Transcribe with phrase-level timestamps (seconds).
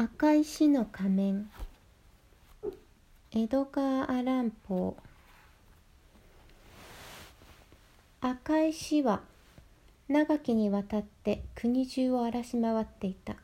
[0.00, 1.50] 赤石の仮面。
[3.32, 4.96] 江戸川アランポ
[8.20, 9.22] 赤石は
[10.06, 13.34] 長きにわたって国中を荒らし回っていた。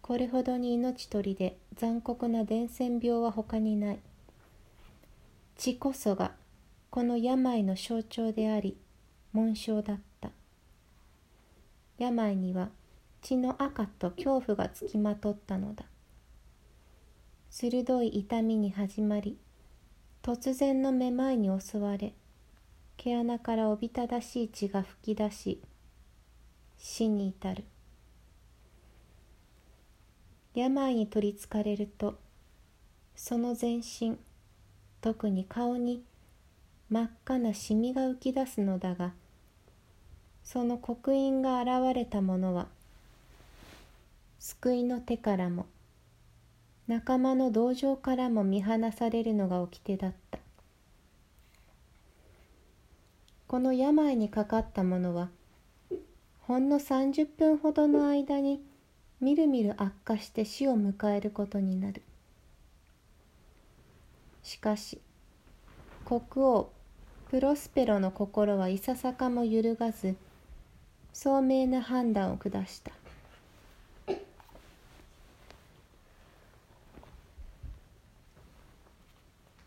[0.00, 3.98] これほどに命取りで残酷な伝染病は他にない。
[5.56, 6.30] 血こそが
[6.88, 8.76] この病の象徴であり
[9.32, 10.30] 紋章だった。
[11.98, 12.68] 病には
[13.22, 15.84] 血の赤と恐怖がつきまとったのだ。
[17.50, 19.38] 鋭い痛みに始まり
[20.22, 22.14] 突然のめまいに襲われ
[22.96, 25.62] 毛穴からおびただしい血が噴き出し
[26.78, 27.64] 死に至る。
[30.54, 32.18] 病に取りつかれると
[33.14, 34.18] その全身
[35.00, 36.02] 特に顔に
[36.90, 39.12] 真っ赤なシミが浮き出すのだが
[40.42, 42.66] その刻印が現れたものは
[44.44, 45.66] 救いの手からも
[46.88, 50.40] 仲間の同情からも見放されるのが掟だった。
[53.46, 55.28] この病にかかった者は
[56.40, 58.60] ほんの30分ほどの間に
[59.20, 62.02] みるみる悪化して死を迎えることになる。
[64.42, 65.00] しかし
[66.04, 66.68] 国王
[67.30, 70.16] プロスペロの心はいささかも揺るがず
[71.12, 72.90] 聡明な判断を下した。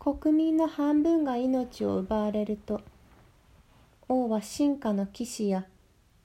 [0.05, 2.81] 国民の半分が命を奪われると
[4.07, 5.65] 王は進化の騎士や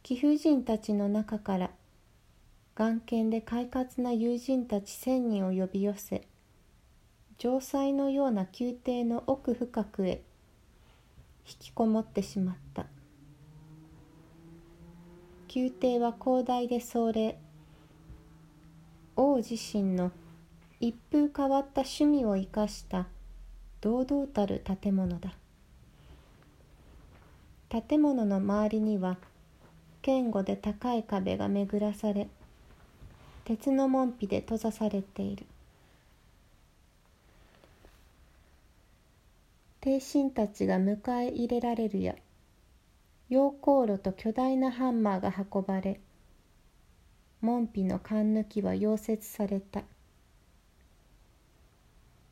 [0.03, 1.71] 貴婦人たちの中から
[2.75, 6.29] 眼見で快活な友人たち千人を呼び寄せ
[7.39, 10.21] 城塞のような宮廷の奥深くへ
[11.49, 12.85] 引きこもってしまった。
[15.55, 17.39] 宮廷は広大で壮麗。
[19.17, 20.13] 王自身の
[20.81, 23.07] 一風変わった趣味を生かした
[23.81, 25.33] 堂々たる建物だ。
[27.69, 29.17] 建物の周りには
[30.05, 32.29] 堅固で高い壁が巡らされ
[33.45, 35.47] 鉄の門扉で閉ざされている。
[39.81, 42.15] 帝臣たちが迎え入れられるや
[43.31, 46.01] 溶鉱炉と巨大なハンマーが運ばれ
[47.41, 49.83] 門扉の缶抜きは溶接された。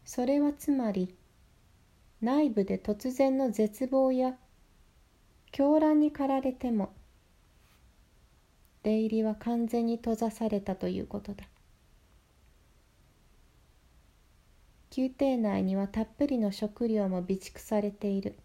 [0.04, 1.14] それはつまり
[2.20, 4.34] 内部で突然の絶望や
[5.52, 6.92] 狂乱に駆られても
[8.82, 11.44] 出入りは完全に閉ざされたということだ。
[14.96, 18.36] 宮廷内にはたっぷりの食料も備蓄されている。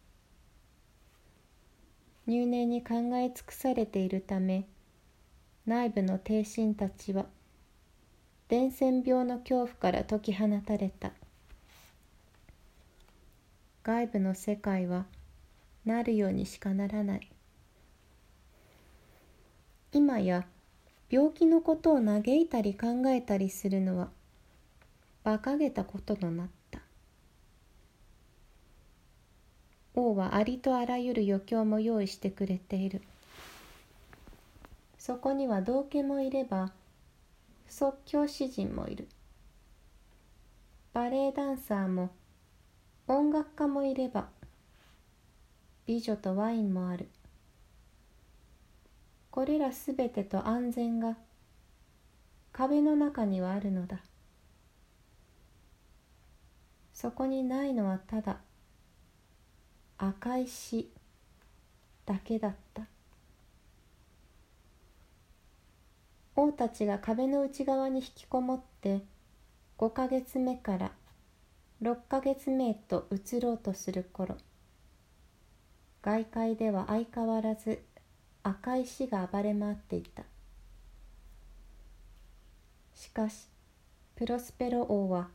[2.28, 4.66] 入念に考え尽くされているため
[5.66, 7.26] 内部の帝臣たちは
[8.48, 11.12] 伝染病の恐怖から解き放たれた。
[13.84, 15.06] 外部の世界は
[15.84, 17.30] なるようにしかならない。
[19.92, 20.46] 今や
[21.10, 24.10] 病気のことを嘆いたり考えたりするのは
[25.26, 26.80] 馬鹿げたこととなった。
[29.96, 33.02] 王はありとあらゆる余興も用意してくれている。
[34.98, 36.72] そこには道家もいれば
[37.68, 39.10] 即興詩人もいる。
[40.94, 42.12] バレエダンサーも
[43.08, 44.28] 音楽家もいれば
[45.86, 47.10] 美女とワインもある。
[49.30, 51.18] これらすべてと安全が
[52.54, 53.98] 壁の中にはあるのだ。
[56.94, 58.38] そこにないのはただ
[59.98, 60.90] 赤い死
[62.06, 62.84] だけだった。
[66.36, 69.02] 王たちが壁の内側に引きこもって
[69.78, 70.92] 5ヶ月目から
[71.84, 74.38] 6ヶ月目へと移ろうとする頃
[76.02, 77.84] 外界では相変わらず
[78.42, 80.24] 赤い死が暴れ回っていた。
[82.96, 83.50] しかし
[84.16, 85.28] プロスペロ王は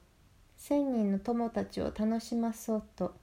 [0.56, 3.14] 千人の友たちを楽しまそうと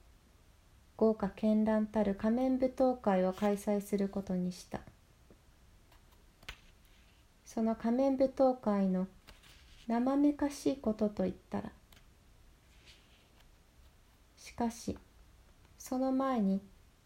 [0.96, 4.82] 豪華絢爛たる仮面舞踏会を開催することにした。
[7.44, 9.08] その仮面舞踏会の
[9.88, 11.72] 生めかしいことといったら
[14.56, 14.98] かし
[15.78, 16.62] その前に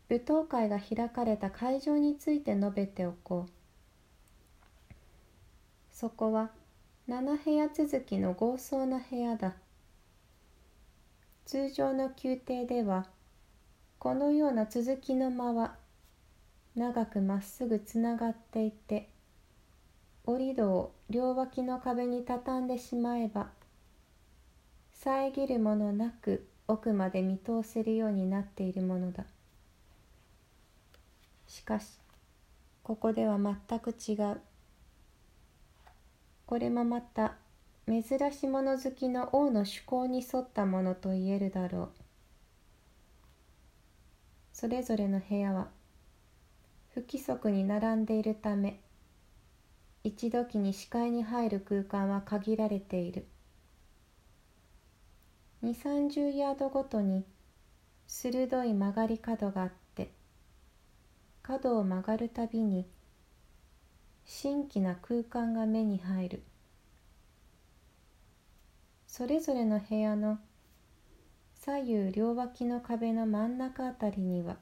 [0.10, 3.52] 舞踏会が開かれた会場について述べておこう。
[5.92, 6.50] そこは
[7.08, 9.54] 7部屋続きの豪壮な部屋だ。
[11.46, 13.08] 通常の宮廷では
[14.00, 15.76] このような続きの間は
[16.76, 19.10] 長くまっすぐつながっていて
[20.26, 23.50] 折り戸を両脇の壁に畳んでしまえば
[24.94, 29.26] 遮るものなく奥まで見通せるようになっているものだ。
[31.48, 31.98] しかし
[32.84, 34.40] ここでは全く違う。
[36.46, 37.38] これもまた
[37.88, 41.90] 珍しもの好きの王の趣向に沿ったものと言えるだろう。
[44.54, 45.70] それぞれの部屋は
[46.94, 48.80] 不規則に並んでいるため
[50.04, 53.26] 一時に視界に入る空間は限られている。
[55.62, 57.26] 2 3 0ヤードごとに
[58.08, 60.14] 鋭い曲がり角があって
[61.42, 62.88] 角を曲がるたびに
[64.24, 66.44] 新規な空間が目に入る。
[69.06, 70.40] それぞれの部屋の
[71.56, 74.56] 左右両脇の壁の真ん中あたりには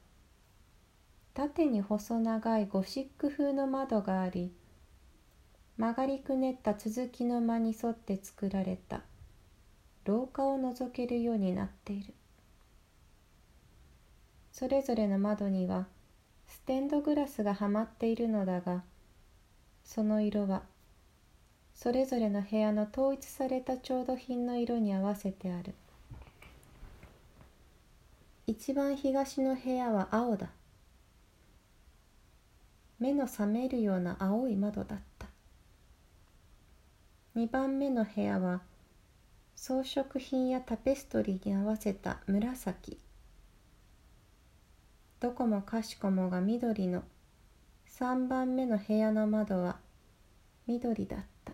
[1.36, 4.52] 縦に細長いゴシック風の窓があり
[5.78, 9.02] 曲がりくねった続きの間に沿って作られた。
[10.08, 12.14] 廊下を覗けるようになっている。
[14.54, 15.86] それぞれの窓には
[16.48, 18.84] ステンドグラスがはまっているのだが
[19.84, 20.64] その色は
[21.76, 25.76] それぞれの部屋の統一された調度品の色に合わせてある。
[28.48, 30.48] 一番東の部屋は青だ。
[32.98, 35.28] 目の覚めるような青い窓だった。
[37.36, 38.62] 2番目の部屋は
[39.60, 43.00] 装飾品やタペストリーに合わせた紫。
[45.20, 47.04] どこもかしこもが緑の。
[48.00, 49.78] 3番目の部屋の窓は
[50.68, 51.54] 緑だった。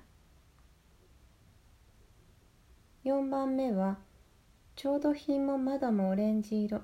[3.06, 3.98] 4番目は
[4.76, 6.82] 調度品も窓もオレンジ色。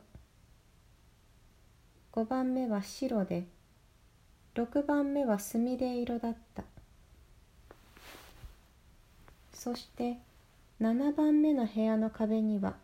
[2.13, 3.45] 5番目は白で。
[4.55, 6.63] 6番目はすみれ色だった。
[9.53, 10.17] そして
[10.81, 12.77] 7番目の部屋の壁には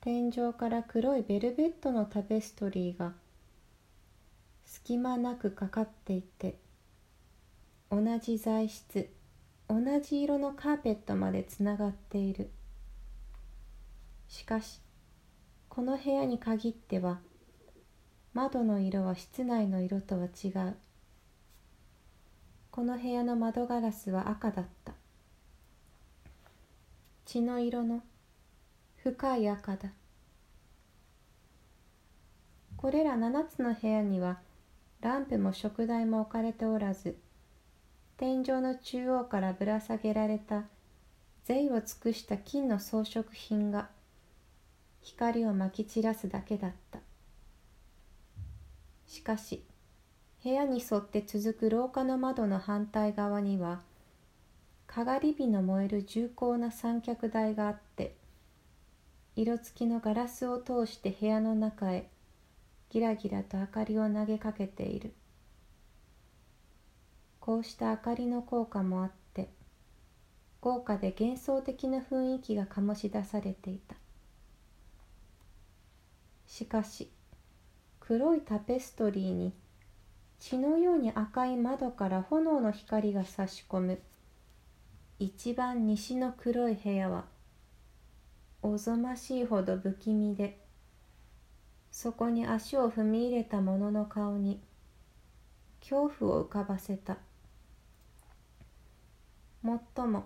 [0.00, 3.12] 天井から黒いベルベットのタペストリーが
[4.64, 6.58] 隙間なくかかっていて
[7.88, 9.08] 同じ材質
[9.68, 12.50] 同じ色のカーペットまでつながっている。
[14.26, 14.80] しかし
[15.68, 17.20] この部屋に限っては
[18.34, 20.76] 窓の色は室内の色とは違う。
[22.72, 24.94] この部屋の窓ガラスは赤だった。
[27.30, 28.00] 血の色の
[29.02, 29.90] 深い赤だ。
[32.78, 34.38] これら7つの部屋には
[35.02, 37.18] ランプも食台も置かれておらず
[38.16, 40.64] 天井の中央からぶら下げられた
[41.44, 43.90] 贅を尽くした金の装飾品が
[45.02, 47.00] 光をまき散らすだけだった。
[49.06, 49.62] しかし
[50.42, 53.82] 部屋に沿って続く廊下の窓の反対側には
[54.88, 58.16] かがり火の燃える重厚な三脚台があって
[59.36, 62.08] 色付きのガラスを通して部屋の中へ
[62.90, 65.12] ギラギラと明かりを投げかけている。
[67.38, 69.50] こうした明かりの効果もあって
[70.60, 73.94] 豪華で幻想的な雰囲気が醸し出されていた。
[76.46, 77.10] しかし
[78.00, 79.52] 黒いタペストリーに
[80.40, 84.00] 血のように赤い窓から炎の光が差し込む
[85.20, 87.24] 一番西の黒い部屋は
[88.62, 90.58] おぞましいほど不気味で
[91.90, 94.60] そこに足を踏み入れた者の顔に
[95.80, 97.16] 恐怖を浮かばせた。
[99.62, 100.24] もっとも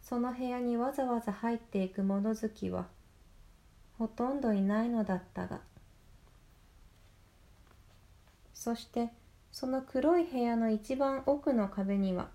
[0.00, 2.86] その部屋にわざわざ入っていく物好きは
[3.98, 5.60] ほとんどいないのだったが
[8.52, 9.10] そして
[9.50, 12.28] その黒い部屋の一番奥の壁には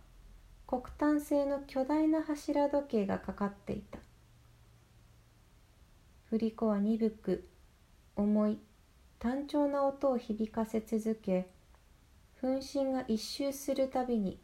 [0.70, 3.98] 黒炭製の巨大な柱時計がかかっていた。
[6.26, 7.50] 振り子は鈍く
[8.16, 8.60] 重い
[9.18, 11.50] 単調な音を響かせ続け
[12.40, 14.40] 分身が一周するたびに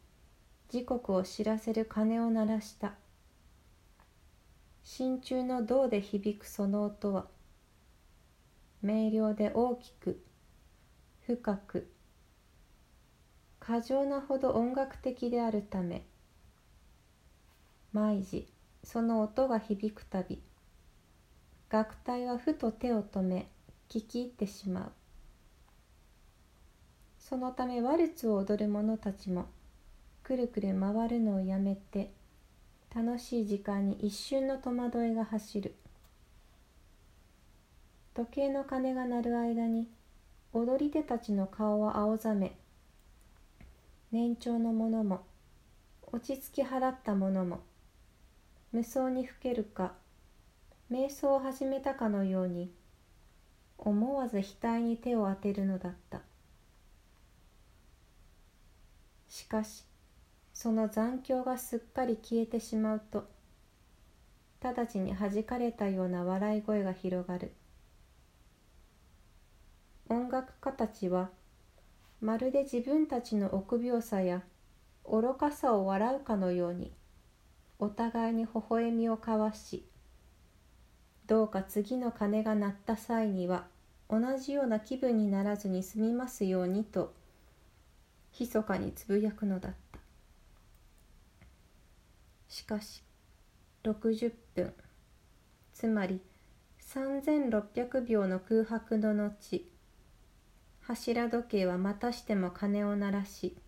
[0.68, 2.94] 時刻を知らせる鐘を鳴らした。
[4.82, 7.28] 真鍮の銅で響くその音は
[8.82, 10.20] 明瞭で大きく
[11.24, 11.88] 深く
[13.60, 16.04] 過剰なほど音楽的であるため
[17.96, 18.46] 毎時
[18.84, 20.38] その音が響くたび。
[21.70, 23.48] 楽隊はふと手を止め
[23.88, 24.92] 聞き入ってしまう。
[27.18, 29.46] そのためワルツを踊る者たちも
[30.22, 32.10] くるくる回るのをやめて
[32.94, 35.74] 楽しい時間に一瞬の戸惑いが走る。
[38.12, 39.88] 時計の鐘が鳴る間に
[40.52, 42.58] 踊り手たちの顔は青ざめ
[44.12, 45.22] 年長の者も
[46.12, 47.60] 落ち着き払った者も
[48.72, 49.94] 無双にふけるか
[50.90, 52.72] 瞑想を始めたかのように
[53.78, 56.20] 思わず額に手を当てるのだった。
[59.28, 59.84] しかし
[60.54, 63.28] その残響がすっかり消えてしまうと
[64.62, 67.52] 直ちにはじかれたような笑い声が広がる。
[70.08, 71.30] 音楽家たちは
[72.20, 74.42] まるで自分たちの臆病さや
[75.04, 76.92] 愚かさを笑うかのように
[77.78, 79.84] お互いに微笑みを交わし
[81.26, 83.66] どうか次の鐘が鳴った際には
[84.08, 87.12] 同じような気分にならずに済みますようにと
[88.38, 89.86] 密かにつぶやくのだった。
[92.56, 93.02] しかし
[93.84, 94.72] 60分
[95.74, 96.20] つまり
[96.80, 99.66] 3600秒の空白の後
[100.80, 103.58] 柱時計はまたしても鐘を鳴らし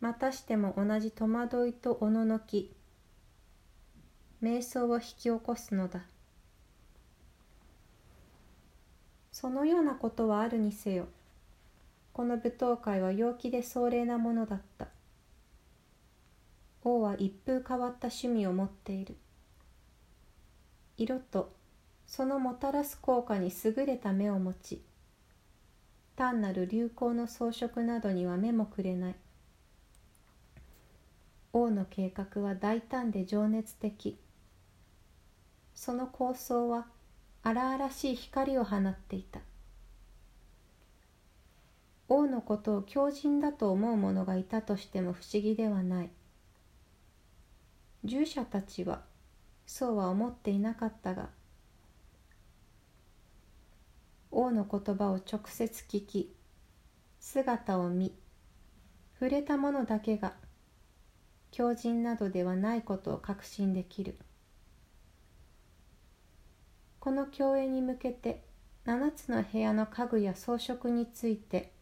[0.00, 2.74] またしても同じ戸惑いとおののき
[4.42, 6.02] 瞑想を引き起こすのだ。
[9.32, 11.06] そのようなことはあるにせよ
[12.12, 14.88] この舞踏会は陽気で壮麗なものだった。
[16.82, 19.16] 王は一風変わった趣味を持っている。
[20.96, 21.52] 色と
[22.06, 24.82] そのもたらす効果に優れた目を持ち
[26.16, 29.14] 単なる流行の装飾などには目もくれない。
[31.52, 34.18] 王の計画は大胆で情熱的。
[35.80, 36.88] その構想は
[37.44, 39.38] 荒々しい光を放っていた。
[42.08, 46.10] 王のことを強靭だと思う者がいたとしても不思議ではない。
[48.04, 49.02] 従者たちは
[49.66, 51.28] そうは思っていなかったが
[54.32, 56.34] 王の言葉を直接聞き
[57.20, 58.12] 姿を見
[59.20, 60.34] 触れた者だけが
[61.52, 64.18] 強靭などではないことを確信できる。
[67.00, 68.42] この共演に向けて
[68.86, 71.72] 7つの部屋の家具や装飾について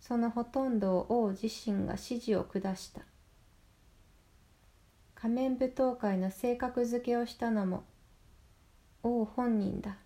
[0.00, 3.00] そのほとんどを王自身が指示を下した。
[5.14, 7.84] 仮面舞踏会の性格付けをしたのも
[9.02, 9.96] 王本人だ。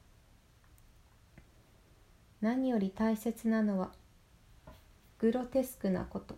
[2.41, 3.91] 何より大切なのは
[5.19, 6.37] グロテスクなこと。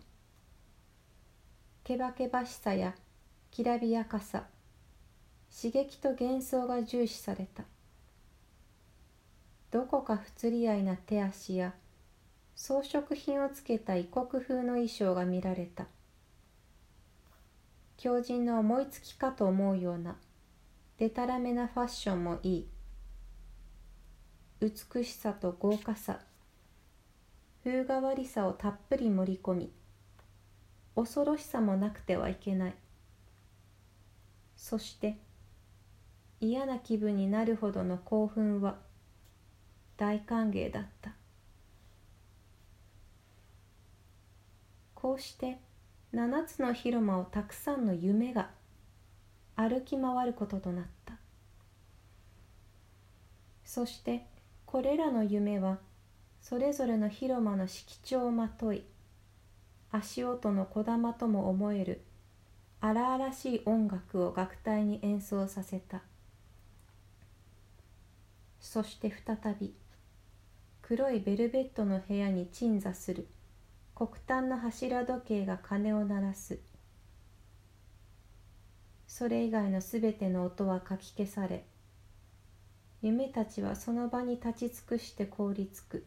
[1.83, 2.95] けばけばしさや
[3.51, 4.45] きらびやかさ
[5.55, 7.63] 刺激と幻想が重視された。
[9.71, 11.73] どこか不釣り合いな手足や
[12.55, 15.87] 装飾品をつけた異国風の衣装が見られた。
[17.95, 20.17] 強靭の思いつきかと思うような
[20.97, 22.67] でたらめなファッションもいい。
[24.59, 26.19] 美しさと豪華さ
[27.63, 29.71] 風変わりさをたっぷり盛り込み
[30.95, 32.75] 恐ろしさもなくてはいけない。
[34.57, 35.17] そして
[36.41, 38.90] 嫌な気分になるほどの興奮は
[40.01, 41.11] 大歓迎だった。
[44.95, 45.59] こうして
[46.11, 48.49] 7つの広間をたくさんの夢が
[49.55, 51.13] 歩き回ることとなった。
[53.63, 54.25] そして
[54.65, 55.77] これらの夢は
[56.41, 58.83] それぞれの広間の色調をまとい
[59.91, 62.01] 足音のこだまとも思える
[62.79, 66.01] 荒々しい音楽を楽隊に演奏させた。
[68.59, 69.75] そして再び
[70.93, 73.25] 黒いベルベットの部屋に鎮座する
[73.95, 76.59] 「黒炭の柱時計が鐘を鳴らす。
[79.07, 81.65] それ以外のすべての音はかき消され
[83.01, 86.05] 夢たちはその場に立ち尽くして凍りつく。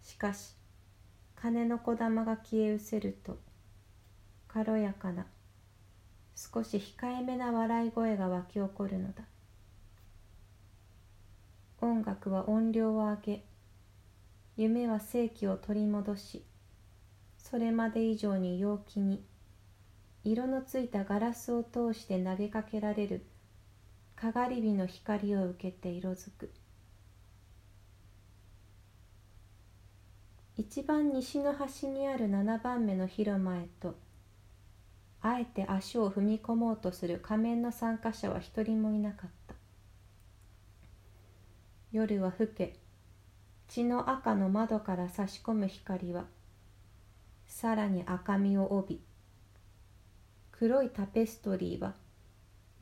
[0.00, 0.54] しかし
[1.34, 3.40] 鐘のこだまが消え失せると
[4.46, 5.26] 軽やかな
[6.36, 9.24] 少し控えめな笑い声が湧き起こるのだ。
[11.84, 13.44] 音楽は音量を上げ
[14.56, 16.44] 夢は正気を取り戻し
[17.36, 19.22] それまで以上に陽気に
[20.24, 23.26] 色のついたガラスを通して投げかけられる
[24.16, 26.50] かがり火の光を受けて色づく。
[30.56, 33.96] 一番西の端にある7番目の広間へと
[35.20, 39.43] あえて足を踏み込もうとする仮面の参加者は一人もいなかった。
[41.94, 42.74] 夜は更け。
[43.68, 46.24] 血の赤の窓から差し込む光は
[47.46, 49.00] さらに赤みを帯び
[50.50, 51.94] 黒いタペストリーは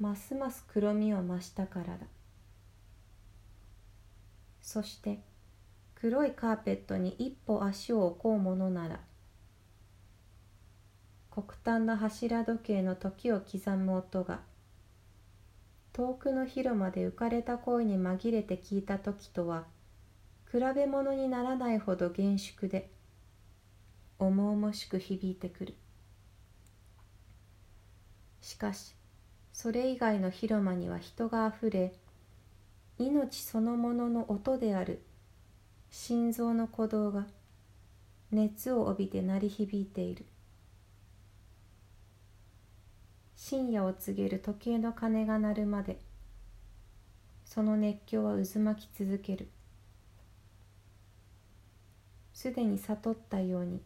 [0.01, 2.07] ますます黒みを増したからだ。
[4.63, 5.21] そして
[5.95, 9.01] 黒いカーペットに一歩足を置こうものなら
[11.31, 14.41] 黒炭の柱時計の時を刻む音が
[15.93, 19.65] 遠くの広間で浮かれた声に紛れて聞いた時とは
[20.51, 22.91] 比べ物にならないほど厳粛で
[24.19, 25.75] 重々しく響いてくる。
[28.41, 28.95] しかし
[29.53, 31.93] それ以外の広間には人があふれ
[32.99, 35.03] 命そのものの音である
[35.91, 37.27] 心臓の鼓動が
[38.31, 40.25] 熱を帯びて鳴り響いている。
[43.53, 45.99] 深夜を告げる時計の鐘が鳴るまで
[47.45, 49.47] その熱狂は渦巻き続ける。
[52.33, 53.83] すでに悟ったように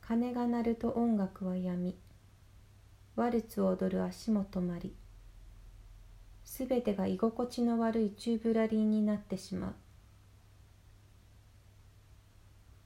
[0.00, 1.94] 鐘が鳴ると音楽はやみ
[3.14, 4.94] ワルツを踊る足も止まり
[6.42, 9.74] すべてが居心地の悪い宙ぶらりんになってしまう。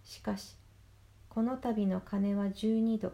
[0.03, 0.57] しかし
[1.29, 3.13] この度の鐘は12度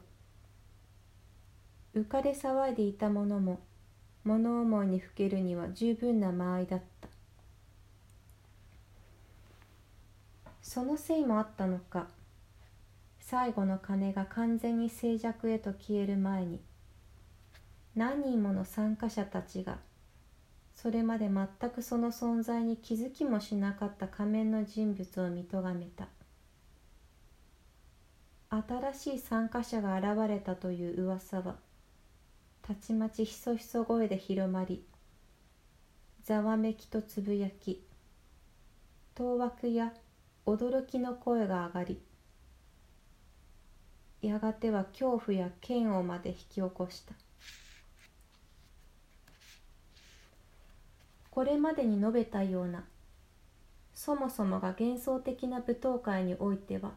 [1.95, 3.61] 浮かれ騒いでいた者も
[4.25, 7.09] 物思いにふけるには十分な間合いだった。
[10.63, 12.07] そのせいもあったのか。
[13.31, 16.61] 最後の鐘が完全に静寂へと消える前に
[17.95, 19.79] 何人もの参加者たちが
[20.75, 26.09] それまで全くその存在に気づきもしなかった仮面の人物を見とがめた。
[28.51, 31.55] 新しい参加者が現れたという噂は
[32.71, 34.85] たちまちひそひそ声で広まり
[36.23, 37.85] ざわめきとつぶやき
[39.17, 39.93] 当惑や
[40.47, 42.01] 驚きの声が上がり
[44.23, 47.15] やがては恐怖や嫌悪まで引き起こした。
[51.33, 52.85] これまでに述べたような
[53.93, 56.93] そもそもが幻想的な舞踏会においては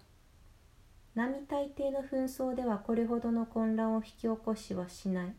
[1.16, 5.34] 並大抵の紛争ではこれほどの混乱を引き起こしはしない。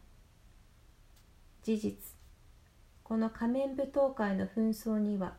[1.64, 1.94] 事実。
[3.02, 5.32] この仮面舞踏会の紛争には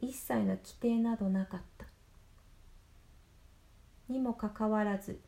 [0.00, 1.84] 一切の規定などなかった。
[4.08, 5.20] にもかかわらず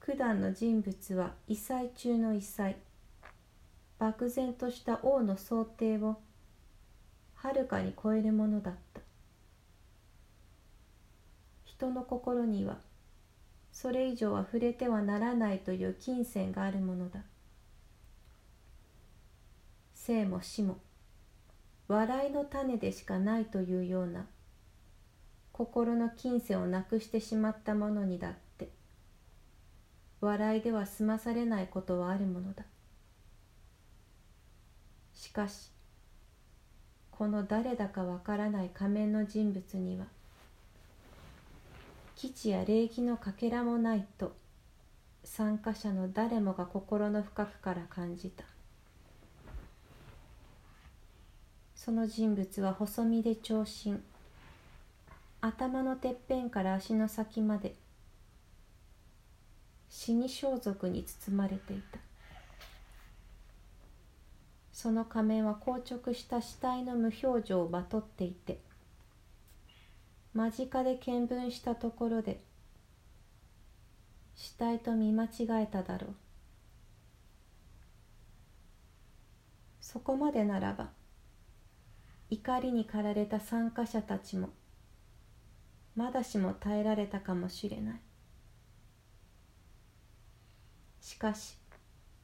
[0.00, 2.76] 九段の人物は異彩中の異彩
[3.98, 6.18] 漠然とした王の想定を
[7.34, 9.00] はるかに超えるものだった。
[11.64, 12.76] 人の心には
[13.72, 17.20] それ以上は触れてはならないという金銭があるものだ。
[20.08, 20.78] 生も死も
[21.86, 24.24] 笑いの種でしかないというような
[25.52, 28.70] 心の金銭をなくしてしまった者にだって
[30.22, 32.64] 笑いでは済まされないことはあるものだ。
[35.12, 35.70] しかし
[37.10, 40.06] この誰だかわからない仮面の人物には
[42.16, 44.34] 基地や礼儀のかけらもないと
[45.22, 48.44] 参加者の誰もが心の深くから感じた。
[51.88, 53.98] その人物は細身で長身。
[55.40, 57.74] 頭のてっぺんから足の先まで。
[59.88, 61.98] 死に装束に包まれていた。
[64.70, 68.60] その仮面は硬直した死体の無表情をまとっていて
[70.34, 72.38] 間近で見聞したところで
[74.36, 76.14] 死体と見間違えただろう。
[79.80, 80.97] そこまでならば
[82.30, 84.50] 怒りに駆られた参加者たちも
[85.96, 88.00] まだしも耐えられたかもしれない。
[91.00, 91.56] しかし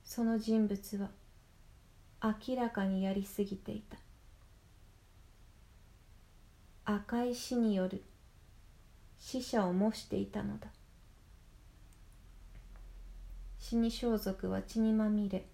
[0.05, 1.09] その人物は
[2.23, 3.97] 明らかにやりすぎていた。
[6.85, 8.05] 赤い死による
[9.19, 10.69] 死者を模していたのだ。
[13.59, 15.47] 死に装束は血にまみれ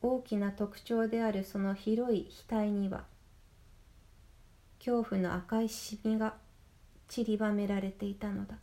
[0.00, 3.04] 大きな特徴であるその広い額には
[4.78, 6.34] 恐怖の赤いシミが
[7.08, 8.56] 散りばめられていたのだ。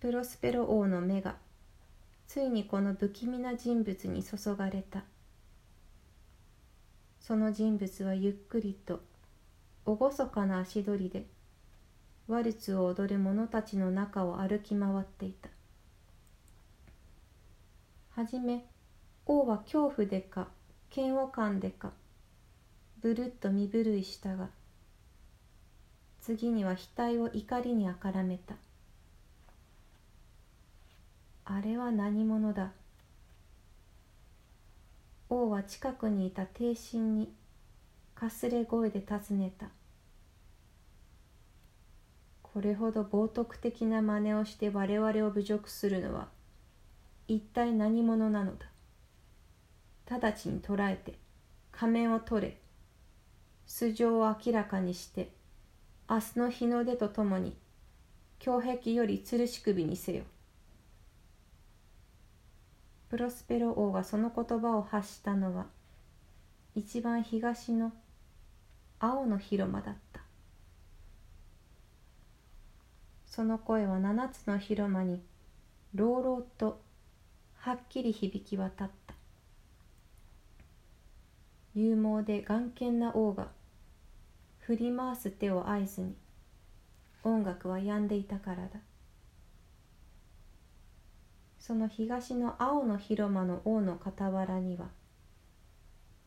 [0.00, 1.36] プロスペロ王の目が
[2.26, 5.04] ついにこの不気味な人物に注がれた。
[7.20, 9.00] その人物はゆっくりと
[9.86, 11.24] 厳かな足取りで
[12.28, 15.48] ワルツを踊る者たちの中を歩き回っていた。
[18.14, 18.66] はじめ
[19.24, 20.48] 王は恐怖でか
[20.94, 21.92] 嫌悪感でか
[23.00, 24.48] ぶるっと身震いしたが
[26.20, 28.54] 次には額を怒りにあからめた。
[31.44, 32.70] あれは何者だ？
[35.28, 37.32] 王は近くにいた帝神に
[38.14, 39.66] かすれ声で尋ねた。
[42.42, 46.28] これほど冒涜的な真似をして我々を侮辱するのは
[47.28, 48.66] 一体何者なのだ？
[50.10, 51.18] 直ちに捕らえて
[51.70, 52.58] 仮面を取れ
[53.66, 55.30] 素性を明らかにして
[56.10, 57.56] 明日の日の出とともに
[58.44, 60.24] 胸壁より吊るし首にせよ。
[63.08, 65.66] プロスペロ王がその言葉を発したのは
[66.74, 67.92] 一番東の
[68.98, 70.20] 青の広間だった。
[73.26, 75.22] その声は七つの広間に
[75.94, 76.82] 朗々と
[77.64, 79.14] はっきり響き渡った。
[81.76, 83.52] 勇猛で眼見な王が
[84.58, 86.16] 振り回す手を合図に
[87.22, 88.80] 音楽は止んでいたからだ。
[91.60, 94.88] その東の青の広間の王の傍らには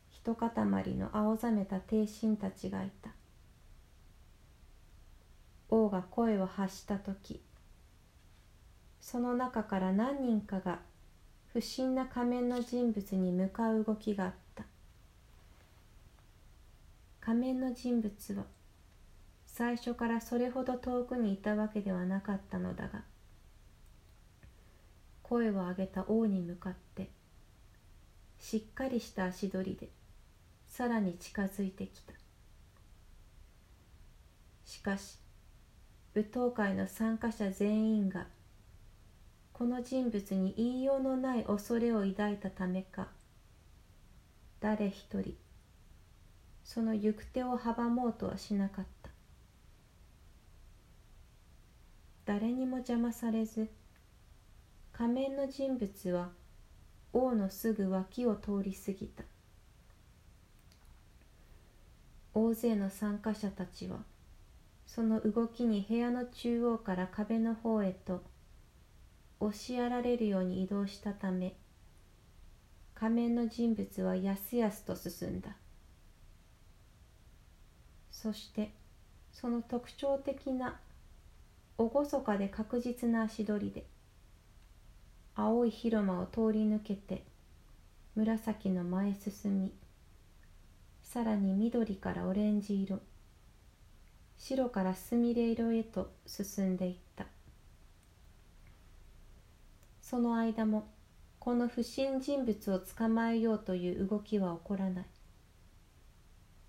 [0.10, 0.50] 一塊
[0.96, 3.10] の青ざめた帝臣たちがいた。
[5.68, 7.42] 王が声を発した時
[9.02, 10.80] その中から何人かが
[11.56, 14.66] 不審な仮面の人物に向かう動きがあった。
[17.22, 18.44] 仮面の人物は
[19.46, 23.04] 最初からそれほど遠くにいたわけではなかったのだが
[25.24, 27.10] 声を上げた王に向かって
[28.38, 29.88] しっかりした足取りで
[30.68, 32.12] さらに近づいてきた。
[34.66, 35.20] しかし
[36.14, 38.28] 舞踏会の参加者全員が
[39.58, 43.08] この人物に言いようのない恐れを抱いたためか
[44.60, 45.34] 誰一人
[46.66, 49.12] その行く手を阻もうとはしなかった。
[52.26, 53.70] 誰にも邪魔されず
[54.92, 56.32] 仮面の人物は
[57.14, 59.24] 王のすぐ脇を通り過ぎた。
[62.34, 64.00] 大勢の参加者たちは
[64.86, 68.35] その動きに部屋の中央から壁の方へと
[69.40, 71.56] 押しやられるように移動したため
[72.94, 75.58] 仮面の人物はやすやすと進んだ。
[78.10, 78.72] そして
[79.34, 80.80] その特徴的な
[81.78, 81.90] 厳
[82.24, 83.86] かで確実な足取りで
[85.36, 87.24] 青い広間を通り抜けて
[88.16, 89.74] 紫の前進み
[91.04, 93.02] さらに緑からオレンジ色
[94.38, 97.35] 白からすみれ色へと進んでいった。
[100.08, 100.88] その間も
[101.40, 105.06] この不審人物を捕まえようという動きは起こらない。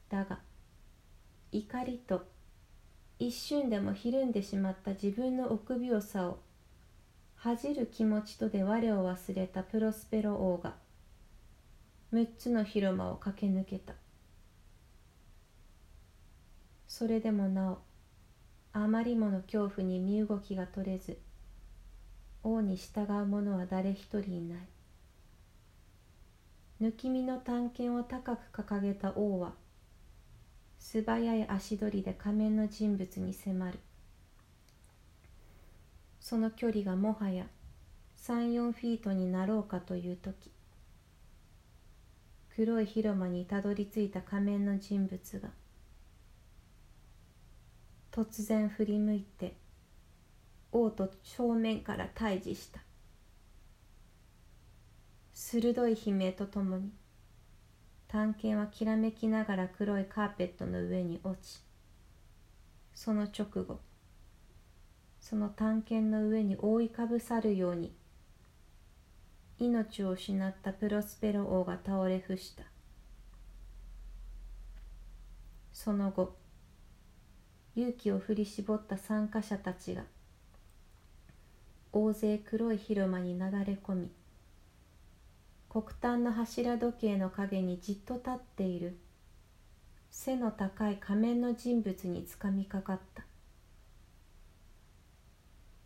[0.08, 0.38] だが
[1.52, 2.24] 怒りと
[3.18, 6.38] 一瞬でもひるんでしまった自分の臆病さを
[7.34, 10.76] 恥じる気持ちとで我を忘れたプロスペロ王が
[12.14, 13.92] 6つの広間を駆け抜けた。
[16.88, 17.78] それでもなお
[18.72, 21.18] あまりもの恐怖に身動きが取れず
[22.46, 24.58] 王に従う者は誰一人いない。
[26.80, 29.54] 抜き身の探検を高く掲げた王は
[30.78, 33.80] 素早い足取りで仮面の人物に迫る。
[36.20, 37.46] その距離がもはや
[38.22, 40.52] 34フィートになろうかという時。
[42.54, 45.48] 黒い広間にたどり着いた仮面の人物が
[48.12, 49.65] 突然振り向いて
[50.72, 52.80] 王と正面から対峙した。
[55.38, 56.90] 鋭い悲鳴とともに
[58.08, 61.60] 探検はきらめきながら黒いカーペットの上に落ち
[62.94, 63.78] その直後
[65.20, 67.94] その探検の上に覆いかぶさるように
[69.58, 72.64] 命を失ったプロスペロ王が倒れ伏した。
[75.72, 76.36] その後
[77.74, 80.04] 勇気を振り絞った参加者たちが
[81.92, 84.10] 大勢黒い広間になだれ込み
[85.68, 88.98] 黒炭の柱時計の陰にじっと立っている
[90.10, 93.26] 背の高い仮面の人物につかみかかった。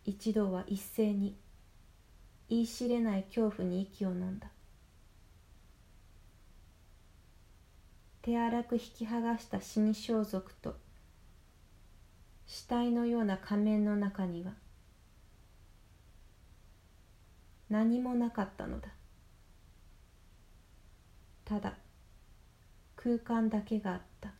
[0.05, 1.37] 一同は一斉に
[2.49, 4.49] 言い知れない恐怖に息を飲んだ。
[8.23, 10.77] 手荒く引き剥がした死に装束と
[12.47, 14.53] 死体のような仮面の中には
[17.71, 18.89] 何もなかったのだ。
[21.45, 21.75] ただ
[22.97, 24.33] 空間だけがあった。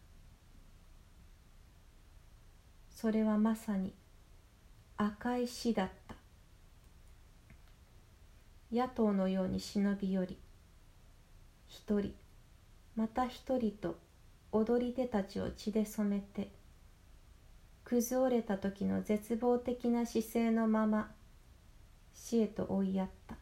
[2.91, 3.95] それはまさに
[4.97, 6.17] 赤い死だった。
[8.73, 10.39] 野党のように忍び寄り
[11.67, 12.15] 一人
[12.95, 13.97] また一人と
[14.53, 16.53] 踊り手たちを血で染めて
[17.85, 21.11] 崩れた時の絶望的な姿勢のまま
[22.23, 23.35] 死へと追いやった。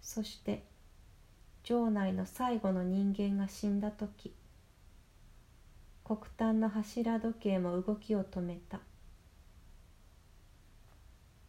[0.00, 0.64] そして
[1.62, 4.32] 城内の最後の人間が死んだ時
[6.02, 8.80] 黒炭の柱時計も動きを止めた。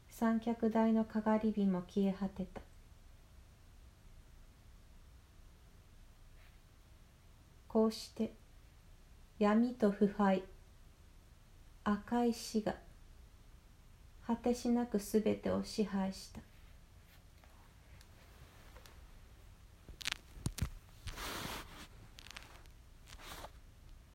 [0.09, 2.61] 三脚台のかがり火も消え果てた。
[7.69, 8.33] こうして
[9.39, 10.43] 闇と腐敗
[11.83, 12.84] 赤い死が
[14.25, 16.54] 果てしなく全てを支配した。